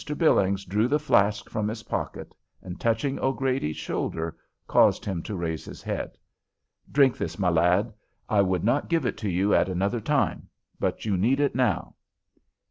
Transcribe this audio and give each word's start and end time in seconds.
Billings 0.17 0.65
drew 0.65 0.87
the 0.87 0.97
flask 0.97 1.47
from 1.47 1.67
his 1.67 1.83
pocket, 1.83 2.33
and, 2.63 2.79
touching 2.79 3.19
O'Grady's 3.19 3.77
shoulder, 3.77 4.35
caused 4.65 5.05
him 5.05 5.21
to 5.21 5.35
raise 5.35 5.63
his 5.63 5.83
head: 5.83 6.17
"Drink 6.91 7.19
this, 7.19 7.37
my 7.37 7.51
lad. 7.51 7.93
I 8.27 8.41
would 8.41 8.63
not 8.63 8.89
give 8.89 9.05
it 9.05 9.15
to 9.19 9.29
you 9.29 9.53
at 9.53 9.69
another 9.69 9.99
time, 10.01 10.49
but 10.79 11.05
you 11.05 11.17
need 11.17 11.39
it 11.39 11.53
now." 11.53 11.93